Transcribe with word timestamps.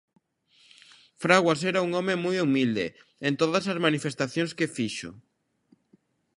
Fraguas 1.23 1.61
era 1.71 1.83
un 1.87 1.91
home 1.99 2.15
moi 2.23 2.35
humilde 2.45 2.85
en 3.27 3.33
todas 3.41 3.65
as 3.71 3.81
manifestacións 3.87 4.51
que 4.57 4.71
fixo. 4.77 5.09